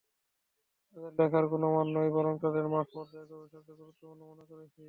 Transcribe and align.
তাঁদের 0.95 1.13
লেখার 1.19 1.45
গুণমান 1.51 1.87
নয়, 1.95 2.11
বরং 2.11 2.33
তাঁদের 2.43 2.65
মাঠপর্যায়ের 2.73 3.29
গবেষণাকে 3.31 3.73
গুরুত্বপূর্ণ 3.73 4.21
মনে 4.31 4.45
করেছি। 4.45 4.79